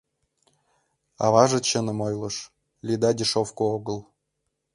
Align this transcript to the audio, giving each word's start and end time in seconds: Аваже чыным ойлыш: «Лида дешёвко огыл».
Аваже 1.25 1.59
чыным 1.69 1.99
ойлыш: 2.07 2.35
«Лида 2.87 3.11
дешёвко 3.17 3.63
огыл». 3.75 3.99